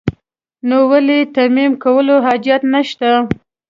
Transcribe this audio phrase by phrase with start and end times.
[0.67, 3.09] نو ولې يې تيمم کولو حاجت نشته.